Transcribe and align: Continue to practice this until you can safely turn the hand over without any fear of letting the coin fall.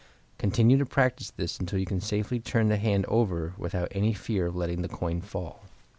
Continue 0.39 0.79
to 0.79 0.85
practice 0.87 1.29
this 1.29 1.59
until 1.59 1.77
you 1.77 1.85
can 1.85 2.01
safely 2.01 2.39
turn 2.39 2.69
the 2.69 2.77
hand 2.77 3.05
over 3.05 3.53
without 3.55 3.89
any 3.91 4.13
fear 4.15 4.47
of 4.47 4.55
letting 4.55 4.81
the 4.81 4.89
coin 4.89 5.21
fall. 5.21 5.61